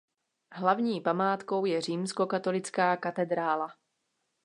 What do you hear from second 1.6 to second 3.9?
je římskokatolická katedrála.